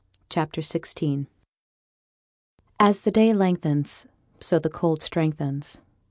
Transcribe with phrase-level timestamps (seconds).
[0.31, 1.29] CHAPTER XVI THE ENGAGEMENT
[2.79, 4.07] 'As the day lengthens
[4.39, 5.83] so the cold strengthens.'